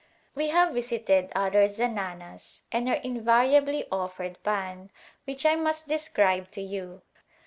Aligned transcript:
We 0.33 0.47
have 0.49 0.73
visited 0.73 1.31
other 1.35 1.67
zananas, 1.67 2.61
and 2.71 2.89
are 2.89 2.95
invariably 2.95 3.85
offered 3.91 4.41
pan^ 4.43 4.89
which 5.25 5.45
I 5.45 5.53
must 5.53 5.87
describe 5.87 6.49
to 6.53 6.61
you. 6.63 7.03